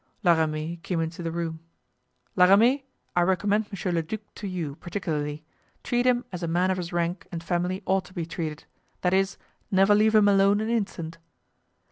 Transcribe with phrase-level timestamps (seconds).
[0.23, 1.59] La Ramee came into the room.
[2.35, 5.43] "La Ramee, I recommend Monsieur le Duc to you, particularly;
[5.83, 8.63] treat him as a man of his rank and family ought to be treated;
[9.01, 9.37] that is,
[9.69, 11.19] never leave him alone an instant."